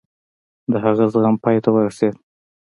د 0.71 0.73
هغه 0.83 1.05
زغم 1.13 1.35
پای 1.43 1.57
ته 1.63 1.69
ورسېد. 1.71 2.15